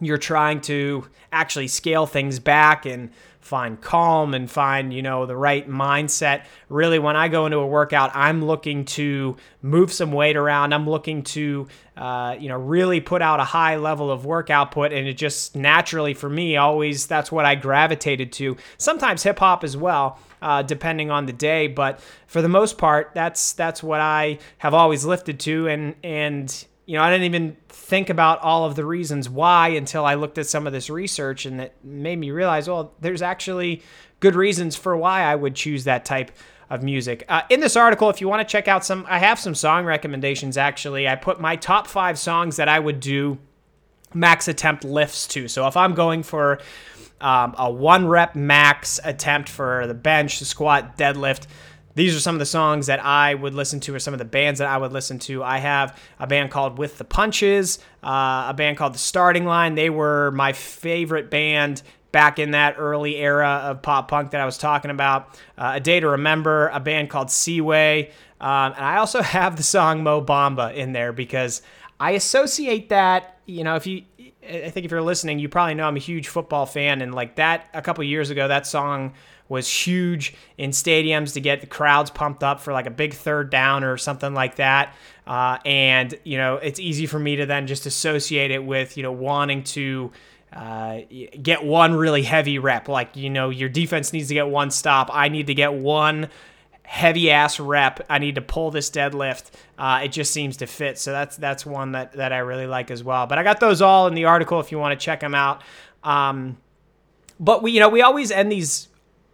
you're 0.02 0.18
trying 0.18 0.62
to 0.62 1.08
actually 1.32 1.68
scale 1.68 2.06
things 2.06 2.40
back 2.40 2.86
and 2.86 3.12
find 3.44 3.80
calm 3.82 4.34
and 4.34 4.50
find, 4.50 4.94
you 4.94 5.02
know, 5.02 5.26
the 5.26 5.36
right 5.36 5.70
mindset. 5.70 6.46
Really, 6.70 6.98
when 6.98 7.16
I 7.16 7.28
go 7.28 7.46
into 7.46 7.58
a 7.58 7.68
workout, 7.68 8.12
I'm 8.16 8.44
looking 8.44 8.86
to 8.86 9.36
move 9.62 9.92
some 9.92 10.12
weight 10.12 10.38
around. 10.38 10.74
I'm 10.74 10.90
looking 10.90 11.24
to, 11.24 11.68
uh, 11.98 12.38
you 12.40 12.48
know, 12.50 12.58
really 12.58 13.02
put 13.02 13.22
out 13.22 13.40
a 13.40 13.44
high 13.44 13.76
level 13.76 14.10
of 14.10 14.26
work 14.26 14.50
output. 14.50 14.94
And 14.94 15.08
it 15.08 15.16
just 15.16 15.56
naturally, 15.56 16.14
for 16.14 16.30
me, 16.30 16.56
always 16.56 17.06
that's 17.06 17.32
what 17.32 17.46
I 17.46 17.56
gravitated 17.56 18.32
to. 18.34 18.58
Sometimes 18.78 19.24
hip 19.24 19.40
hop 19.40 19.64
as 19.64 19.76
well. 19.76 20.20
Uh, 20.42 20.62
depending 20.62 21.10
on 21.10 21.26
the 21.26 21.32
day, 21.32 21.68
but 21.68 22.02
for 22.28 22.42
the 22.42 22.50
most 22.50 22.78
part, 22.78 23.12
that's 23.14 23.54
that's 23.54 23.82
what 23.82 24.02
I 24.02 24.40
have 24.58 24.74
always 24.74 25.06
lifted 25.06 25.40
to, 25.40 25.70
and 25.70 25.96
and 26.04 26.66
you 26.86 26.98
know, 26.98 27.04
I 27.04 27.10
didn't 27.10 27.26
even 27.26 27.58
think 27.70 28.10
about 28.10 28.40
all 28.42 28.66
of 28.66 28.76
the 28.76 28.86
reasons 28.86 29.30
why 29.30 29.70
until 29.70 30.06
I 30.06 30.16
looked 30.16 30.38
at 30.38 30.48
some 30.48 30.68
of 30.68 30.74
this 30.74 30.90
research 30.90 31.46
and 31.46 31.62
it 31.62 31.76
made 31.84 32.18
me 32.18 32.32
realize, 32.32 32.68
well, 32.68 32.94
there's 33.00 33.22
actually 33.22 33.82
good 34.20 34.36
reasons 34.36 34.76
for 34.76 34.96
why 34.98 35.22
I 35.22 35.36
would 35.36 35.56
choose 35.56 35.86
that 35.86 36.06
type 36.06 36.32
of 36.70 36.84
music. 36.84 37.24
Uh, 37.30 37.44
in 37.50 37.60
this 37.60 37.76
article, 37.76 38.10
if 38.10 38.20
you 38.20 38.28
want 38.28 38.48
to 38.48 38.52
check 38.52 38.68
out 38.68 38.84
some, 38.84 39.06
I 39.08 39.20
have 39.20 39.40
some 39.40 39.56
song 39.56 39.86
recommendations 39.86 40.58
actually. 40.58 41.08
I 41.08 41.16
put 41.16 41.40
my 41.40 41.56
top 41.56 41.88
five 41.88 42.20
songs 42.20 42.58
that 42.58 42.68
I 42.68 42.80
would 42.80 43.00
do 43.00 43.38
max 44.14 44.48
attempt 44.48 44.84
lifts 44.84 45.28
to. 45.28 45.48
So 45.48 45.68
if 45.68 45.78
I'm 45.78 45.94
going 45.94 46.24
for 46.24 46.60
um, 47.22 47.56
a 47.58 47.72
one 47.72 48.08
rep 48.08 48.36
max 48.36 49.00
attempt 49.04 49.50
for 49.50 49.88
the 49.88 49.94
bench, 49.94 50.40
the 50.40 50.46
squat, 50.46 50.98
deadlift, 50.98 51.48
these 51.96 52.16
are 52.16 52.20
some 52.20 52.36
of 52.36 52.40
the 52.40 52.46
songs 52.46 52.88
that 52.88 53.04
I 53.04 53.36
would 53.36 53.54
listen 53.54 53.80
to, 53.82 53.96
or 53.96 54.00
some 54.00 54.14
of 54.14 54.18
the 54.18 54.26
bands 54.26 54.60
that 54.60 54.68
I 54.68 54.78
would 54.78 54.92
listen 54.92 55.20
to. 55.20 55.44
I 55.44 55.60
have 55.60 56.00
a 56.20 56.28
band 56.28 56.52
called 56.52 56.78
With 56.78 56.98
the 56.98 57.04
Punches, 57.04 57.80
uh, 58.04 58.48
a 58.50 58.54
band 58.56 58.78
called 58.78 58.94
The 58.94 59.00
Starting 59.00 59.46
Line. 59.46 59.76
They 59.76 59.90
were 59.90 60.32
my 60.32 60.54
favorite 60.54 61.30
band 61.30 61.84
back 62.12 62.40
in 62.40 62.52
that 62.52 62.76
early 62.78 63.18
era 63.18 63.62
of 63.66 63.82
pop 63.82 64.08
punk 64.08 64.32
that 64.32 64.42
I 64.42 64.46
was 64.46 64.58
talking 64.58 64.92
about. 64.92 65.40
Uh, 65.58 65.74
a 65.76 65.80
Day 65.80 66.00
to 66.00 66.10
Remember, 66.10 66.70
a 66.70 66.80
band 66.80 67.10
called 67.10 67.30
Seaway. 67.30 68.12
Um, 68.40 68.74
and 68.74 68.86
I 68.86 68.98
also 68.98 69.22
have 69.24 69.58
the 69.58 69.64
song 69.64 70.04
Mo 70.04 70.24
Bamba 70.24 70.74
in 70.74 70.94
there 70.94 71.12
because 71.12 71.62
I 72.00 72.12
associate 72.12 72.90
that, 72.90 73.40
you 73.46 73.64
know, 73.64 73.76
if 73.76 73.88
you, 73.88 74.04
I 74.48 74.70
think 74.70 74.86
if 74.86 74.92
you're 74.92 75.02
listening, 75.02 75.40
you 75.40 75.50
probably 75.50 75.76
know 75.76 75.88
I'm 75.88 75.96
a 75.96 76.00
huge 76.00 76.28
football 76.28 76.66
fan. 76.66 77.02
And 77.02 77.14
like 77.14 77.36
that, 77.36 77.70
a 77.74 77.82
couple 77.82 78.04
years 78.04 78.30
ago, 78.30 78.48
that 78.48 78.68
song 78.68 79.14
was 79.50 79.70
huge 79.70 80.34
in 80.58 80.72
stadiums 80.72 81.34
to 81.34 81.42
get 81.42 81.62
the 81.62 81.68
crowds 81.68 82.10
pumped 82.10 82.44
up 82.44 82.60
for 82.60 82.74
like 82.74 82.86
a 82.86 82.92
big 82.92 83.14
third 83.14 83.50
down 83.50 83.84
or 83.84 83.98
something 83.98 84.34
like 84.34 84.56
that. 84.56 84.96
Uh, 85.28 85.58
and, 85.66 86.18
you 86.24 86.38
know, 86.38 86.56
it's 86.56 86.80
easy 86.80 87.06
for 87.06 87.20
me 87.20 87.36
to 87.36 87.46
then 87.46 87.68
just 87.68 87.86
associate 87.86 88.52
it 88.52 88.64
with, 88.64 88.98
you 88.98 89.04
know, 89.04 89.12
wanting 89.12 89.64
to 89.64 90.12
uh, 90.54 91.00
get 91.42 91.64
one 91.64 91.94
really 91.94 92.24
heavy 92.24 92.60
rep. 92.60 92.88
Like, 92.88 93.16
you 93.16 93.30
know, 93.30 93.50
your 93.50 93.70
defense 93.70 94.14
needs 94.14 94.28
to 94.30 94.34
get 94.34 94.48
one 94.48 94.72
stop. 94.72 95.10
I 95.12 95.30
need 95.30 95.48
to 95.48 95.54
get 95.54 95.74
one 95.74 96.30
heavy 96.84 97.32
ass 97.32 97.60
rep. 97.60 98.06
I 98.10 98.20
need 98.20 98.36
to 98.36 98.42
pull 98.42 98.72
this 98.72 98.90
deadlift. 98.90 99.52
Uh, 99.78 100.02
it 100.04 100.10
just 100.10 100.32
seems 100.32 100.58
to 100.58 100.68
fit. 100.68 100.98
So 100.98 101.12
that's 101.12 101.38
that's 101.38 101.66
one 101.66 101.94
that 101.94 102.14
that 102.14 102.32
I 102.32 102.40
really 102.40 102.68
like 102.68 102.92
as 102.92 103.04
well. 103.04 103.26
But 103.28 103.40
I 103.40 103.44
got 103.44 103.60
those 103.60 103.82
all 103.82 104.08
in 104.08 104.14
the 104.14 104.26
article 104.26 104.60
if 104.60 104.72
you 104.72 104.80
want 104.80 105.00
to 105.00 105.04
check 105.04 105.20
them 105.20 105.36
out. 105.36 105.62
Um, 106.04 106.58
but 107.40 107.64
we 107.64 107.72
you 107.72 107.80
know 107.80 107.90
we 107.90 108.02
always 108.02 108.32
end 108.32 108.52
these 108.52 108.90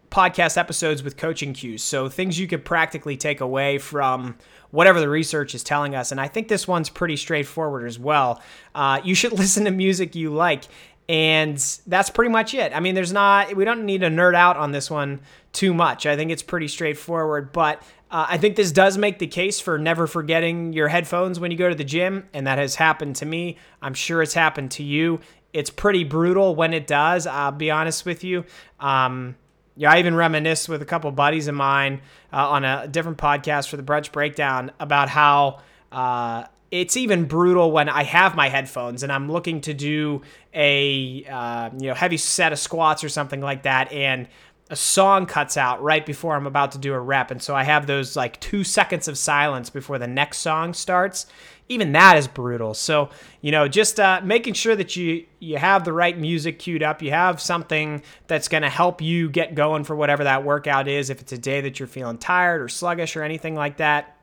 podcast 0.09 0.57
episodes 0.57 1.03
with 1.03 1.17
coaching 1.17 1.53
cues. 1.53 1.83
So 1.83 2.09
things 2.09 2.39
you 2.39 2.47
could 2.47 2.65
practically 2.65 3.17
take 3.17 3.41
away 3.41 3.77
from 3.77 4.37
whatever 4.71 4.99
the 4.99 5.09
research 5.09 5.55
is 5.55 5.63
telling 5.63 5.95
us. 5.95 6.11
And 6.11 6.21
I 6.21 6.27
think 6.27 6.47
this 6.47 6.67
one's 6.67 6.89
pretty 6.89 7.15
straightforward 7.15 7.85
as 7.85 7.97
well. 7.97 8.41
Uh, 8.73 9.01
you 9.03 9.15
should 9.15 9.31
listen 9.39 9.65
to 9.65 9.71
music 9.71 10.15
you 10.15 10.31
like. 10.31 10.63
And 11.09 11.57
that's 11.87 12.11
pretty 12.11 12.29
much 12.29 12.53
it. 12.53 12.71
I 12.71 12.79
mean, 12.79 12.93
there's 12.93 13.11
not, 13.11 13.55
we 13.55 13.65
don't 13.65 13.83
need 13.83 14.01
to 14.01 14.09
nerd 14.09 14.35
out 14.35 14.57
on 14.57 14.71
this 14.71 14.91
one 14.91 15.21
too 15.51 15.73
much. 15.73 16.05
I 16.05 16.15
think 16.15 16.29
it's 16.29 16.43
pretty 16.43 16.67
straightforward. 16.67 17.51
But 17.51 17.81
uh, 18.11 18.27
I 18.29 18.37
think 18.37 18.55
this 18.55 18.71
does 18.71 18.95
make 18.95 19.17
the 19.17 19.25
case 19.25 19.59
for 19.59 19.79
never 19.79 20.05
forgetting 20.05 20.71
your 20.71 20.87
headphones 20.87 21.39
when 21.39 21.49
you 21.49 21.57
go 21.57 21.67
to 21.67 21.73
the 21.73 21.83
gym. 21.83 22.29
And 22.31 22.45
that 22.45 22.59
has 22.59 22.75
happened 22.75 23.15
to 23.17 23.25
me. 23.25 23.57
I'm 23.81 23.95
sure 23.95 24.21
it's 24.21 24.35
happened 24.35 24.69
to 24.73 24.83
you. 24.83 25.19
It's 25.51 25.71
pretty 25.71 26.03
brutal 26.03 26.53
when 26.55 26.75
it 26.75 26.85
does. 26.85 27.25
I'll 27.25 27.51
be 27.51 27.71
honest 27.71 28.05
with 28.05 28.23
you. 28.23 28.45
Um, 28.79 29.35
yeah, 29.75 29.91
I 29.91 29.97
even 29.97 30.13
reminisce 30.13 30.69
with 30.69 30.83
a 30.83 30.85
couple 30.85 31.09
buddies 31.11 31.47
of 31.47 31.55
mine 31.55 32.01
uh, 32.31 32.49
on 32.49 32.65
a 32.65 32.87
different 32.87 33.17
podcast 33.17 33.69
for 33.69 33.77
the 33.77 33.83
Brunch 33.83 34.11
Breakdown 34.11 34.71
about 34.79 35.09
how 35.09 35.61
uh, 35.91 36.43
it's 36.71 36.95
even 36.97 37.25
brutal 37.25 37.71
when 37.71 37.89
I 37.89 38.03
have 38.03 38.35
my 38.35 38.49
headphones 38.49 39.03
and 39.03 39.11
I'm 39.11 39.31
looking 39.31 39.61
to 39.61 39.73
do 39.73 40.21
a 40.53 41.25
uh, 41.25 41.69
you 41.77 41.87
know 41.87 41.93
heavy 41.93 42.17
set 42.17 42.51
of 42.51 42.59
squats 42.59 43.03
or 43.03 43.09
something 43.09 43.41
like 43.41 43.63
that, 43.63 43.91
and 43.91 44.27
a 44.69 44.75
song 44.75 45.25
cuts 45.25 45.57
out 45.57 45.81
right 45.81 46.05
before 46.05 46.35
I'm 46.35 46.45
about 46.45 46.73
to 46.73 46.77
do 46.77 46.93
a 46.93 46.99
rep, 46.99 47.31
and 47.31 47.41
so 47.41 47.55
I 47.55 47.63
have 47.63 47.87
those 47.87 48.15
like 48.15 48.39
two 48.39 48.63
seconds 48.63 49.07
of 49.07 49.17
silence 49.17 49.69
before 49.69 49.97
the 49.97 50.07
next 50.07 50.39
song 50.39 50.73
starts 50.73 51.25
even 51.69 51.91
that 51.91 52.17
is 52.17 52.27
brutal. 52.27 52.73
So, 52.73 53.09
you 53.41 53.51
know, 53.51 53.67
just 53.67 53.99
uh, 53.99 54.21
making 54.23 54.55
sure 54.55 54.75
that 54.75 54.95
you 54.95 55.25
you 55.39 55.57
have 55.57 55.85
the 55.85 55.93
right 55.93 56.17
music 56.17 56.59
queued 56.59 56.83
up, 56.83 57.01
you 57.01 57.11
have 57.11 57.39
something 57.39 58.01
that's 58.27 58.47
going 58.47 58.63
to 58.63 58.69
help 58.69 59.01
you 59.01 59.29
get 59.29 59.55
going 59.55 59.83
for 59.83 59.95
whatever 59.95 60.23
that 60.23 60.43
workout 60.43 60.87
is. 60.87 61.11
If 61.11 61.21
it's 61.21 61.31
a 61.31 61.37
day 61.37 61.61
that 61.61 61.79
you're 61.79 61.87
feeling 61.87 62.17
tired 62.17 62.61
or 62.61 62.67
sluggish 62.67 63.15
or 63.15 63.23
anything 63.23 63.55
like 63.55 63.77
that. 63.77 64.17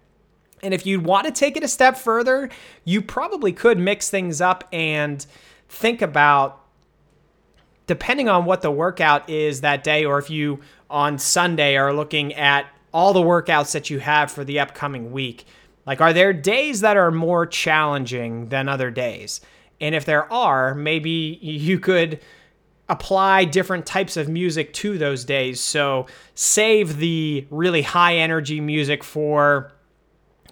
And 0.63 0.73
if 0.73 0.87
you 0.87 1.01
want 1.01 1.27
to 1.27 1.33
take 1.33 1.57
it 1.57 1.63
a 1.63 1.69
step 1.69 1.97
further, 1.97 2.49
you 2.85 3.03
probably 3.03 3.53
could 3.53 3.79
mix 3.79 4.09
things 4.11 4.41
up 4.41 4.65
and 4.73 5.25
think 5.69 6.03
about 6.03 6.63
depending 7.87 8.29
on 8.29 8.45
what 8.45 8.63
the 8.63 8.71
workout 8.71 9.29
is 9.31 9.61
that 9.61 9.85
day, 9.85 10.05
or 10.05 10.19
if 10.19 10.29
you 10.29 10.61
on 10.91 11.19
Sunday 11.19 11.77
are 11.77 11.93
looking 11.93 12.35
at 12.35 12.67
all 12.93 13.13
the 13.13 13.21
workouts 13.21 13.73
that 13.73 13.91
you 13.91 14.01
have 14.01 14.31
for 14.31 14.43
the 14.43 14.59
upcoming 14.59 15.13
week 15.13 15.45
like, 15.87 16.01
are 16.01 16.13
there 16.13 16.33
days 16.33 16.81
that 16.81 16.97
are 16.97 17.13
more 17.13 17.47
challenging 17.47 18.49
than 18.49 18.69
other 18.69 18.91
days? 18.91 19.41
And 19.81 19.95
if 19.95 20.05
there 20.05 20.31
are, 20.33 20.75
maybe 20.75 21.39
you 21.41 21.79
could 21.79 22.21
apply 22.89 23.45
different 23.45 23.87
types 23.87 24.17
of 24.17 24.29
music 24.29 24.73
to 24.73 24.99
those 24.99 25.25
days. 25.25 25.61
So, 25.61 26.07
save 26.35 26.99
the 26.99 27.47
really 27.51 27.83
high 27.83 28.17
energy 28.17 28.61
music 28.61 29.05
for 29.05 29.73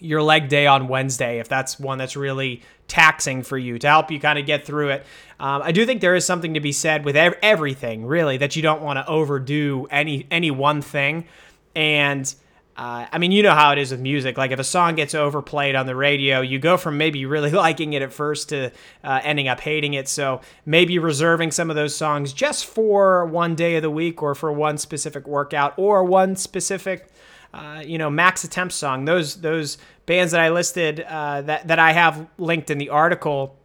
your 0.04 0.22
leg 0.22 0.48
day 0.48 0.66
on 0.66 0.88
Wednesday 0.88 1.38
if 1.38 1.48
that's 1.48 1.80
one 1.80 1.98
that's 1.98 2.16
really 2.16 2.62
taxing 2.88 3.42
for 3.42 3.56
you 3.56 3.78
to 3.78 3.88
help 3.88 4.10
you 4.10 4.20
kind 4.20 4.38
of 4.38 4.46
get 4.46 4.64
through 4.64 4.90
it. 4.90 5.06
Um, 5.40 5.62
I 5.62 5.72
do 5.72 5.86
think 5.86 6.00
there 6.00 6.14
is 6.14 6.24
something 6.24 6.54
to 6.54 6.60
be 6.60 6.72
said 6.72 7.04
with 7.04 7.16
ev- 7.16 7.36
everything, 7.42 8.06
really, 8.06 8.36
that 8.36 8.56
you 8.56 8.62
don't 8.62 8.82
want 8.82 8.98
to 8.98 9.06
overdo 9.06 9.86
any 9.90 10.26
any 10.30 10.50
one 10.50 10.82
thing. 10.82 11.26
And 11.74 12.32
uh, 12.76 13.06
I 13.12 13.18
mean, 13.18 13.30
you 13.30 13.42
know 13.42 13.54
how 13.54 13.70
it 13.70 13.78
is 13.78 13.92
with 13.92 14.00
music. 14.00 14.36
Like, 14.36 14.50
if 14.50 14.58
a 14.58 14.64
song 14.64 14.96
gets 14.96 15.14
overplayed 15.14 15.76
on 15.76 15.86
the 15.86 15.94
radio, 15.94 16.40
you 16.40 16.58
go 16.58 16.76
from 16.76 16.98
maybe 16.98 17.24
really 17.24 17.50
liking 17.64 17.92
it 17.92 18.02
at 18.02 18.12
first 18.12 18.48
to 18.48 18.72
uh, 19.04 19.20
ending 19.22 19.46
up 19.46 19.60
hating 19.60 19.94
it. 19.94 20.08
So, 20.08 20.40
maybe 20.66 20.98
reserving 20.98 21.52
some 21.52 21.70
of 21.70 21.76
those 21.76 21.94
songs 21.94 22.32
just 22.32 22.66
for 22.66 23.26
one 23.26 23.54
day 23.54 23.76
of 23.76 23.82
the 23.82 23.90
week 23.90 24.22
or 24.22 24.34
for 24.34 24.52
one 24.52 24.78
specific 24.78 25.26
workout 25.28 25.74
or 25.76 26.02
one 26.02 26.34
specific, 26.34 27.08
uh, 27.54 27.82
you 27.86 27.98
know, 27.98 28.10
max 28.10 28.44
attempt 28.44 28.74
song. 28.74 29.04
Those 29.04 29.40
those 29.40 29.78
bands 30.06 30.32
that 30.32 30.40
I 30.40 30.50
listed 30.50 31.00
uh, 31.00 31.42
that 31.42 31.68
that 31.68 31.78
I 31.78 31.92
have 31.92 32.26
linked 32.38 32.70
in 32.70 32.78
the 32.78 32.90
article 32.90 33.56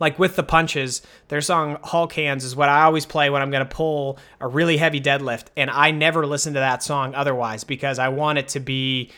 like 0.00 0.18
with 0.18 0.34
the 0.34 0.42
punches, 0.42 1.02
their 1.28 1.42
song 1.42 1.76
Hulk 1.84 2.14
Hands 2.14 2.42
is 2.42 2.56
what 2.56 2.70
I 2.70 2.82
always 2.82 3.04
play 3.04 3.28
when 3.28 3.42
I'm 3.42 3.50
going 3.50 3.66
to 3.66 3.74
pull 3.74 4.18
a 4.40 4.48
really 4.48 4.78
heavy 4.78 5.00
deadlift. 5.00 5.48
And 5.56 5.70
I 5.70 5.90
never 5.90 6.26
listen 6.26 6.54
to 6.54 6.60
that 6.60 6.82
song 6.82 7.14
otherwise 7.14 7.64
because 7.64 7.98
I 7.98 8.08
want 8.08 8.38
it 8.38 8.48
to 8.48 8.60
be 8.60 9.10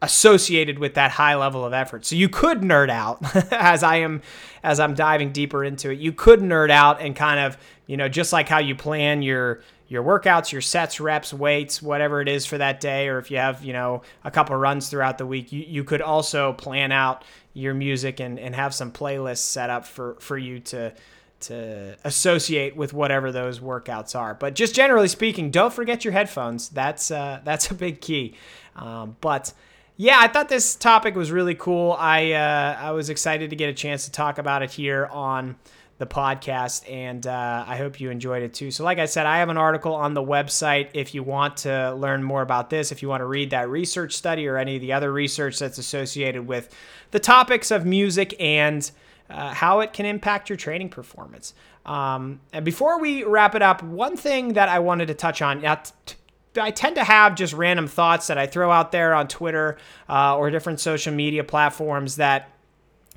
associated 0.00 0.78
with 0.78 0.94
that 0.94 1.10
high 1.10 1.34
level 1.34 1.64
of 1.64 1.72
effort. 1.72 2.06
So 2.06 2.16
you 2.16 2.28
could 2.28 2.60
nerd 2.60 2.88
out 2.88 3.20
as 3.52 3.82
I 3.82 3.96
am 3.96 4.22
as 4.62 4.78
I'm 4.78 4.94
diving 4.94 5.32
deeper 5.32 5.64
into 5.64 5.90
it. 5.90 5.98
You 5.98 6.12
could 6.12 6.40
nerd 6.40 6.70
out 6.70 7.00
and 7.00 7.16
kind 7.16 7.40
of, 7.40 7.56
you 7.86 7.96
know, 7.96 8.08
just 8.08 8.32
like 8.32 8.48
how 8.48 8.58
you 8.58 8.76
plan 8.76 9.22
your 9.22 9.60
your 9.92 10.02
workouts, 10.02 10.50
your 10.50 10.62
sets, 10.62 11.00
reps, 11.00 11.34
weights, 11.34 11.82
whatever 11.82 12.22
it 12.22 12.28
is 12.28 12.46
for 12.46 12.56
that 12.56 12.80
day, 12.80 13.08
or 13.08 13.18
if 13.18 13.30
you 13.30 13.36
have, 13.36 13.62
you 13.62 13.74
know, 13.74 14.00
a 14.24 14.30
couple 14.30 14.56
runs 14.56 14.88
throughout 14.88 15.18
the 15.18 15.26
week, 15.26 15.52
you, 15.52 15.62
you 15.68 15.84
could 15.84 16.00
also 16.00 16.54
plan 16.54 16.90
out 16.90 17.24
your 17.52 17.74
music 17.74 18.18
and, 18.18 18.40
and 18.40 18.54
have 18.54 18.74
some 18.74 18.90
playlists 18.90 19.38
set 19.38 19.68
up 19.68 19.84
for, 19.84 20.16
for 20.18 20.38
you 20.38 20.58
to 20.58 20.92
to 21.40 21.96
associate 22.04 22.76
with 22.76 22.92
whatever 22.92 23.32
those 23.32 23.58
workouts 23.58 24.16
are. 24.16 24.32
But 24.32 24.54
just 24.54 24.76
generally 24.76 25.08
speaking, 25.08 25.50
don't 25.50 25.72
forget 25.72 26.04
your 26.04 26.12
headphones. 26.12 26.68
That's 26.68 27.10
uh, 27.10 27.40
that's 27.44 27.70
a 27.70 27.74
big 27.74 28.00
key. 28.00 28.36
Um, 28.76 29.16
but 29.20 29.52
yeah, 29.96 30.18
I 30.20 30.28
thought 30.28 30.48
this 30.48 30.74
topic 30.74 31.14
was 31.14 31.30
really 31.30 31.54
cool. 31.54 31.96
I 31.98 32.32
uh, 32.32 32.78
I 32.80 32.92
was 32.92 33.10
excited 33.10 33.50
to 33.50 33.56
get 33.56 33.68
a 33.68 33.74
chance 33.74 34.06
to 34.06 34.12
talk 34.12 34.38
about 34.38 34.62
it 34.62 34.70
here 34.70 35.06
on 35.06 35.56
the 35.98 36.06
podcast, 36.06 36.90
and 36.90 37.26
uh, 37.26 37.64
I 37.66 37.76
hope 37.76 38.00
you 38.00 38.10
enjoyed 38.10 38.42
it 38.42 38.54
too. 38.54 38.70
So, 38.70 38.84
like 38.84 38.98
I 38.98 39.06
said, 39.06 39.26
I 39.26 39.38
have 39.38 39.48
an 39.48 39.56
article 39.56 39.94
on 39.94 40.14
the 40.14 40.22
website 40.22 40.88
if 40.94 41.14
you 41.14 41.22
want 41.22 41.58
to 41.58 41.94
learn 41.94 42.22
more 42.22 42.42
about 42.42 42.70
this, 42.70 42.90
if 42.90 43.02
you 43.02 43.08
want 43.08 43.20
to 43.20 43.26
read 43.26 43.50
that 43.50 43.68
research 43.68 44.16
study 44.16 44.46
or 44.48 44.56
any 44.56 44.76
of 44.76 44.80
the 44.80 44.92
other 44.92 45.12
research 45.12 45.58
that's 45.58 45.78
associated 45.78 46.46
with 46.46 46.74
the 47.12 47.20
topics 47.20 47.70
of 47.70 47.86
music 47.86 48.34
and 48.40 48.90
uh, 49.30 49.54
how 49.54 49.80
it 49.80 49.92
can 49.92 50.06
impact 50.06 50.48
your 50.48 50.56
training 50.56 50.88
performance. 50.88 51.54
Um, 51.86 52.40
and 52.52 52.64
before 52.64 53.00
we 53.00 53.24
wrap 53.24 53.54
it 53.54 53.62
up, 53.62 53.82
one 53.82 54.16
thing 54.16 54.54
that 54.54 54.68
I 54.68 54.78
wanted 54.78 55.06
to 55.06 55.14
touch 55.14 55.42
on. 55.42 55.62
Now, 55.62 55.82
t- 56.06 56.16
I 56.60 56.70
tend 56.70 56.96
to 56.96 57.04
have 57.04 57.34
just 57.34 57.54
random 57.54 57.88
thoughts 57.88 58.26
that 58.26 58.38
I 58.38 58.46
throw 58.46 58.70
out 58.70 58.92
there 58.92 59.14
on 59.14 59.26
Twitter 59.26 59.78
uh, 60.08 60.36
or 60.36 60.50
different 60.50 60.80
social 60.80 61.12
media 61.12 61.44
platforms 61.44 62.16
that 62.16 62.51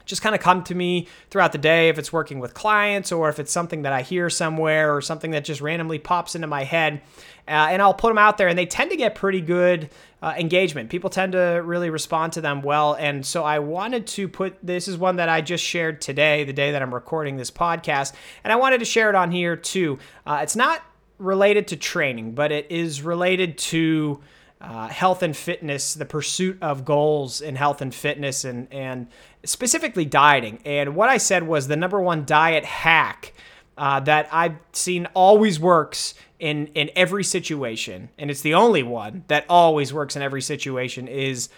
just 0.05 0.21
kind 0.21 0.35
of 0.35 0.41
come 0.41 0.63
to 0.63 0.75
me 0.75 1.07
throughout 1.29 1.51
the 1.51 1.57
day 1.57 1.89
if 1.89 1.97
it's 1.97 2.13
working 2.13 2.39
with 2.39 2.53
clients 2.53 3.11
or 3.11 3.29
if 3.29 3.39
it's 3.39 3.51
something 3.51 3.81
that 3.81 3.93
I 3.93 4.01
hear 4.01 4.29
somewhere 4.29 4.95
or 4.95 5.01
something 5.01 5.31
that 5.31 5.45
just 5.45 5.61
randomly 5.61 5.99
pops 5.99 6.35
into 6.35 6.47
my 6.47 6.63
head. 6.63 7.01
Uh, 7.47 7.67
and 7.69 7.81
I'll 7.81 7.93
put 7.93 8.09
them 8.09 8.17
out 8.17 8.39
there, 8.39 8.47
and 8.47 8.57
they 8.57 8.65
tend 8.65 8.89
to 8.89 8.97
get 8.97 9.13
pretty 9.13 9.41
good 9.41 9.91
uh, 10.23 10.33
engagement. 10.37 10.89
People 10.89 11.11
tend 11.11 11.33
to 11.33 11.61
really 11.63 11.91
respond 11.91 12.33
to 12.33 12.41
them 12.41 12.63
well. 12.63 12.95
And 12.95 13.23
so 13.23 13.43
I 13.43 13.59
wanted 13.59 14.07
to 14.07 14.27
put 14.27 14.57
this 14.63 14.87
is 14.87 14.97
one 14.97 15.17
that 15.17 15.29
I 15.29 15.41
just 15.41 15.63
shared 15.63 16.01
today, 16.01 16.43
the 16.43 16.53
day 16.53 16.71
that 16.71 16.81
I'm 16.81 16.93
recording 16.93 17.37
this 17.37 17.51
podcast. 17.51 18.13
And 18.43 18.51
I 18.51 18.55
wanted 18.55 18.79
to 18.79 18.85
share 18.85 19.09
it 19.09 19.15
on 19.15 19.29
here 19.29 19.55
too. 19.55 19.99
Uh, 20.25 20.39
it's 20.41 20.55
not 20.55 20.81
related 21.19 21.67
to 21.67 21.77
training, 21.77 22.31
but 22.33 22.51
it 22.51 22.65
is 22.71 23.03
related 23.03 23.57
to 23.57 24.21
uh, 24.65 24.87
health 24.87 25.21
and 25.21 25.37
fitness, 25.37 25.93
the 25.93 26.05
pursuit 26.05 26.57
of 26.59 26.85
goals 26.85 27.39
in 27.39 27.55
health 27.55 27.81
and 27.81 27.93
fitness, 27.93 28.43
and 28.43 28.67
and 28.73 29.07
specifically 29.43 30.05
dieting. 30.05 30.59
And 30.65 30.95
what 30.95 31.07
I 31.07 31.17
said 31.17 31.43
was 31.43 31.67
the 31.67 31.75
number 31.75 32.01
one 32.01 32.25
diet 32.25 32.65
hack 32.65 33.33
uh, 33.77 33.99
that 34.01 34.27
I've 34.31 34.55
seen 34.73 35.07
always 35.13 35.59
works 35.59 36.15
in 36.39 36.67
in 36.67 36.89
every 36.95 37.23
situation, 37.23 38.09
and 38.17 38.31
it's 38.31 38.41
the 38.41 38.55
only 38.55 38.81
one 38.81 39.23
that 39.27 39.45
always 39.49 39.93
works 39.93 40.15
in 40.15 40.23
every 40.23 40.41
situation 40.41 41.07
is 41.07 41.49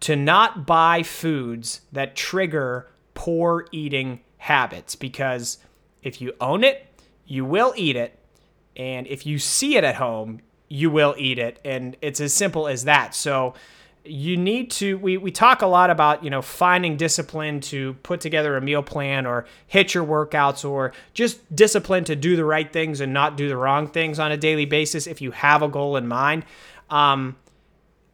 to 0.00 0.16
not 0.16 0.66
buy 0.66 1.02
foods 1.02 1.82
that 1.92 2.16
trigger 2.16 2.88
poor 3.12 3.66
eating 3.72 4.20
habits. 4.38 4.96
Because 4.96 5.58
if 6.02 6.20
you 6.20 6.32
own 6.40 6.64
it, 6.64 6.86
you 7.26 7.44
will 7.44 7.74
eat 7.76 7.96
it, 7.96 8.18
and 8.74 9.06
if 9.06 9.26
you 9.26 9.38
see 9.38 9.76
it 9.76 9.84
at 9.84 9.96
home, 9.96 10.40
you 10.74 10.90
will 10.90 11.14
eat 11.16 11.38
it, 11.38 11.60
and 11.64 11.96
it's 12.02 12.20
as 12.20 12.34
simple 12.34 12.66
as 12.66 12.84
that. 12.84 13.14
So 13.14 13.54
you 14.04 14.36
need 14.36 14.70
to 14.70 14.98
we, 14.98 15.16
we 15.16 15.30
talk 15.30 15.62
a 15.62 15.66
lot 15.66 15.88
about 15.88 16.22
you 16.24 16.28
know 16.28 16.42
finding 16.42 16.96
discipline 16.96 17.60
to 17.60 17.94
put 18.02 18.20
together 18.20 18.56
a 18.56 18.60
meal 18.60 18.82
plan 18.82 19.24
or 19.24 19.46
hit 19.66 19.94
your 19.94 20.04
workouts 20.04 20.68
or 20.68 20.92
just 21.14 21.54
discipline 21.54 22.04
to 22.04 22.16
do 22.16 22.36
the 22.36 22.44
right 22.44 22.72
things 22.72 23.00
and 23.00 23.14
not 23.14 23.36
do 23.36 23.48
the 23.48 23.56
wrong 23.56 23.86
things 23.86 24.18
on 24.18 24.32
a 24.32 24.36
daily 24.36 24.66
basis 24.66 25.06
if 25.06 25.22
you 25.22 25.30
have 25.30 25.62
a 25.62 25.68
goal 25.68 25.96
in 25.96 26.06
mind. 26.06 26.44
Um, 26.90 27.36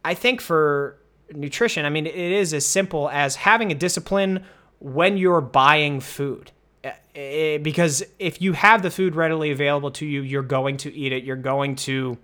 i 0.03 0.13
think 0.13 0.41
for 0.41 0.97
nutrition 1.33 1.85
i 1.85 1.89
mean 1.89 2.07
it 2.07 2.15
is 2.15 2.53
as 2.53 2.65
simple 2.65 3.09
as 3.09 3.35
having 3.35 3.71
a 3.71 3.75
discipline 3.75 4.43
when 4.79 5.17
you're 5.17 5.41
buying 5.41 5.99
food. 5.99 6.51
Eh, 6.83 6.93
eh, 7.15 7.57
because 7.57 8.03
if 8.17 8.41
you 8.41 8.53
have 8.53 8.81
the 8.81 8.89
food 8.89 9.15
readily 9.15 9.51
available 9.51 9.91
to 9.91 10.05
you 10.05 10.21
you're 10.21 10.41
going 10.41 10.77
to 10.77 10.93
eat 10.93 11.11
it. 11.11 11.23
You're 11.23 11.35
going 11.35 11.75
to 11.87 12.17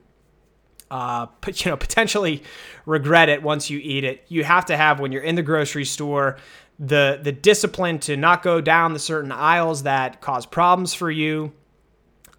uh, 0.91 1.27
you 1.47 1.71
know, 1.71 1.77
potentially 1.77 2.43
regret 2.85 3.29
it 3.29 3.43
once 3.43 3.69
you 3.69 3.79
eat 3.81 4.03
it. 4.03 4.25
You 4.27 4.43
have 4.43 4.65
to 4.65 4.77
have 4.77 4.99
when 4.99 5.11
you're 5.11 5.23
in 5.23 5.35
the 5.35 5.43
grocery 5.43 5.85
store 5.85 6.37
the 6.79 7.19
the 7.21 7.31
discipline 7.31 7.99
to 7.99 8.15
not 8.15 8.43
go 8.43 8.61
down 8.61 8.93
the 8.93 8.99
certain 8.99 9.31
aisles 9.31 9.83
that 9.83 10.21
cause 10.21 10.45
problems 10.45 10.93
for 10.93 11.09
you, 11.09 11.51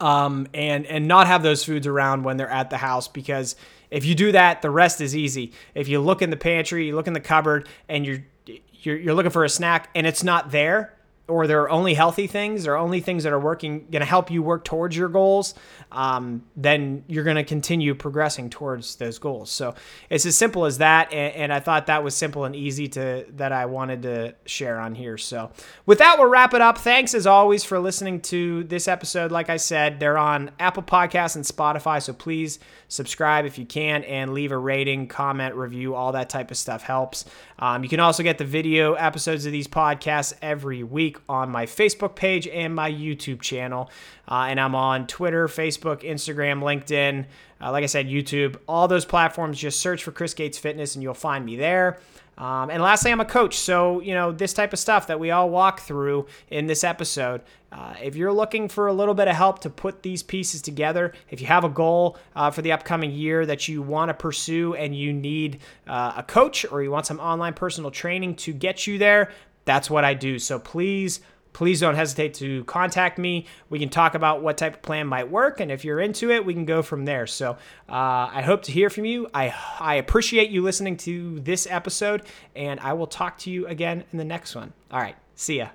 um, 0.00 0.46
and 0.54 0.86
and 0.86 1.08
not 1.08 1.26
have 1.26 1.42
those 1.42 1.64
foods 1.64 1.86
around 1.86 2.22
when 2.22 2.36
they're 2.36 2.48
at 2.48 2.70
the 2.70 2.76
house 2.76 3.08
because 3.08 3.56
if 3.90 4.04
you 4.04 4.14
do 4.14 4.32
that, 4.32 4.62
the 4.62 4.70
rest 4.70 5.00
is 5.00 5.16
easy. 5.16 5.52
If 5.74 5.88
you 5.88 6.00
look 6.00 6.22
in 6.22 6.30
the 6.30 6.36
pantry, 6.36 6.86
you 6.86 6.94
look 6.94 7.06
in 7.06 7.14
the 7.14 7.20
cupboard, 7.20 7.68
and 7.88 8.06
you're 8.06 8.24
you're, 8.80 8.96
you're 8.96 9.14
looking 9.14 9.32
for 9.32 9.44
a 9.44 9.48
snack 9.48 9.90
and 9.94 10.06
it's 10.06 10.22
not 10.22 10.52
there, 10.52 10.94
or 11.28 11.46
there 11.46 11.60
are 11.62 11.70
only 11.70 11.94
healthy 11.94 12.26
things 12.26 12.66
or 12.66 12.74
only 12.74 13.00
things 13.00 13.22
that 13.24 13.32
are 13.32 13.38
working 13.38 13.86
going 13.90 14.00
to 14.00 14.06
help 14.06 14.30
you 14.30 14.42
work 14.42 14.64
towards 14.64 14.96
your 14.96 15.08
goals 15.08 15.54
um, 15.92 16.42
then 16.56 17.04
you're 17.06 17.24
going 17.24 17.36
to 17.36 17.44
continue 17.44 17.94
progressing 17.94 18.50
towards 18.50 18.96
those 18.96 19.18
goals. 19.18 19.50
So 19.50 19.74
it's 20.10 20.26
as 20.26 20.36
simple 20.36 20.64
as 20.64 20.78
that 20.78 21.12
and, 21.12 21.34
and, 21.34 21.52
i 21.52 21.60
thought 21.60 21.86
that 21.86 22.04
was 22.04 22.14
simple 22.14 22.44
and 22.44 22.54
easy 22.54 22.88
to 22.88 23.24
that 23.36 23.52
i 23.52 23.66
wanted 23.66 24.02
to 24.02 24.34
share 24.46 24.78
on 24.80 24.94
here. 24.94 25.16
So 25.18 25.50
with 25.86 25.98
that 25.98 26.18
we'll 26.18 26.28
wrap 26.28 26.54
it 26.54 26.60
up. 26.60 26.78
Thanks 26.78 27.14
as 27.14 27.26
always 27.26 27.64
for 27.64 27.78
listening 27.78 28.20
to 28.22 28.64
this 28.64 28.88
episode. 28.88 29.30
Like 29.30 29.50
i 29.50 29.56
said 29.56 30.00
they're 30.00 30.18
on 30.18 30.50
apple 30.58 30.82
podcasts 30.82 31.36
and 31.36 31.44
spotify 31.44 32.02
so 32.02 32.12
please 32.12 32.58
subscribe 32.88 33.44
if 33.44 33.58
you 33.58 33.66
can 33.66 34.02
and 34.04 34.32
leave 34.32 34.52
a 34.52 34.58
rating 34.58 35.06
comment 35.06 35.54
review 35.54 35.94
all 35.94 36.12
that 36.12 36.28
type 36.28 36.50
of 36.50 36.56
stuff 36.56 36.82
helps. 36.82 37.24
Um, 37.58 37.82
you 37.82 37.88
can 37.88 38.00
also 38.00 38.22
get 38.22 38.38
the 38.38 38.44
video 38.44 38.94
episodes 38.94 39.46
of 39.46 39.52
these 39.52 39.68
podcasts 39.68 40.32
every 40.42 40.82
on 41.28 41.50
my 41.50 41.66
Facebook 41.66 42.14
page 42.14 42.46
and 42.48 42.74
my 42.74 42.90
YouTube 42.90 43.40
channel. 43.40 43.90
Uh, 44.26 44.46
and 44.48 44.60
I'm 44.60 44.74
on 44.74 45.06
Twitter, 45.06 45.48
Facebook, 45.48 46.02
Instagram, 46.02 46.60
LinkedIn. 46.60 47.26
Uh, 47.60 47.72
like 47.72 47.82
I 47.82 47.86
said, 47.86 48.06
YouTube, 48.06 48.56
all 48.68 48.88
those 48.88 49.04
platforms. 49.04 49.58
Just 49.58 49.80
search 49.80 50.04
for 50.04 50.12
Chris 50.12 50.34
Gates 50.34 50.58
Fitness 50.58 50.94
and 50.94 51.02
you'll 51.02 51.14
find 51.14 51.44
me 51.44 51.56
there. 51.56 51.98
Um, 52.38 52.70
and 52.70 52.80
lastly, 52.80 53.10
I'm 53.10 53.20
a 53.20 53.24
coach. 53.24 53.56
So, 53.56 54.00
you 54.00 54.14
know, 54.14 54.30
this 54.30 54.52
type 54.52 54.72
of 54.72 54.78
stuff 54.78 55.08
that 55.08 55.18
we 55.18 55.32
all 55.32 55.50
walk 55.50 55.80
through 55.80 56.26
in 56.50 56.68
this 56.68 56.84
episode, 56.84 57.42
uh, 57.72 57.94
if 58.00 58.14
you're 58.14 58.32
looking 58.32 58.68
for 58.68 58.86
a 58.86 58.92
little 58.92 59.12
bit 59.12 59.26
of 59.26 59.34
help 59.34 59.58
to 59.60 59.70
put 59.70 60.04
these 60.04 60.22
pieces 60.22 60.62
together, 60.62 61.12
if 61.30 61.40
you 61.40 61.48
have 61.48 61.64
a 61.64 61.68
goal 61.68 62.16
uh, 62.36 62.50
for 62.52 62.62
the 62.62 62.70
upcoming 62.70 63.10
year 63.10 63.44
that 63.44 63.66
you 63.66 63.82
want 63.82 64.08
to 64.08 64.14
pursue 64.14 64.74
and 64.74 64.96
you 64.96 65.12
need 65.12 65.58
uh, 65.88 66.12
a 66.16 66.22
coach 66.22 66.64
or 66.70 66.80
you 66.80 66.92
want 66.92 67.06
some 67.06 67.18
online 67.18 67.54
personal 67.54 67.90
training 67.90 68.36
to 68.36 68.52
get 68.52 68.86
you 68.86 68.98
there, 68.98 69.32
that's 69.68 69.90
what 69.90 70.02
I 70.02 70.14
do. 70.14 70.38
So 70.38 70.58
please, 70.58 71.20
please 71.52 71.78
don't 71.78 71.94
hesitate 71.94 72.32
to 72.34 72.64
contact 72.64 73.18
me. 73.18 73.44
We 73.68 73.78
can 73.78 73.90
talk 73.90 74.14
about 74.14 74.42
what 74.42 74.56
type 74.56 74.76
of 74.76 74.82
plan 74.82 75.06
might 75.06 75.30
work, 75.30 75.60
and 75.60 75.70
if 75.70 75.84
you're 75.84 76.00
into 76.00 76.30
it, 76.30 76.46
we 76.46 76.54
can 76.54 76.64
go 76.64 76.80
from 76.80 77.04
there. 77.04 77.26
So 77.26 77.50
uh, 77.86 78.32
I 78.32 78.40
hope 78.40 78.62
to 78.62 78.72
hear 78.72 78.88
from 78.88 79.04
you. 79.04 79.28
I 79.34 79.54
I 79.78 79.96
appreciate 79.96 80.48
you 80.48 80.62
listening 80.62 80.96
to 81.08 81.38
this 81.40 81.66
episode, 81.70 82.22
and 82.56 82.80
I 82.80 82.94
will 82.94 83.06
talk 83.06 83.36
to 83.40 83.50
you 83.50 83.66
again 83.66 84.04
in 84.10 84.16
the 84.16 84.24
next 84.24 84.54
one. 84.54 84.72
All 84.90 85.00
right, 85.00 85.16
see 85.34 85.58
ya. 85.58 85.68